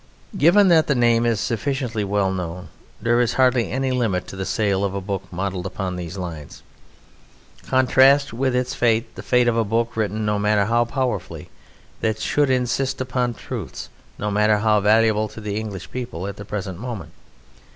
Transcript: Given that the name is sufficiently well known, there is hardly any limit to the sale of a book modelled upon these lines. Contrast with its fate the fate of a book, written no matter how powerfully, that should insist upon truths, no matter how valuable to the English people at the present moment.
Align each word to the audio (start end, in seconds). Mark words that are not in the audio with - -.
Given 0.35 0.69
that 0.69 0.87
the 0.87 0.95
name 0.95 1.27
is 1.27 1.39
sufficiently 1.39 2.03
well 2.03 2.31
known, 2.31 2.69
there 2.99 3.21
is 3.21 3.33
hardly 3.33 3.69
any 3.71 3.91
limit 3.91 4.25
to 4.29 4.35
the 4.35 4.47
sale 4.47 4.83
of 4.83 4.95
a 4.95 4.99
book 4.99 5.31
modelled 5.31 5.67
upon 5.67 5.95
these 5.95 6.17
lines. 6.17 6.63
Contrast 7.67 8.33
with 8.33 8.55
its 8.55 8.73
fate 8.73 9.13
the 9.13 9.21
fate 9.21 9.47
of 9.47 9.55
a 9.55 9.63
book, 9.63 9.95
written 9.95 10.25
no 10.25 10.39
matter 10.39 10.65
how 10.65 10.85
powerfully, 10.85 11.51
that 11.99 12.17
should 12.19 12.49
insist 12.49 12.99
upon 12.99 13.35
truths, 13.35 13.89
no 14.17 14.31
matter 14.31 14.57
how 14.57 14.79
valuable 14.79 15.27
to 15.27 15.39
the 15.39 15.57
English 15.59 15.91
people 15.91 16.25
at 16.25 16.37
the 16.37 16.45
present 16.45 16.79
moment. 16.79 17.11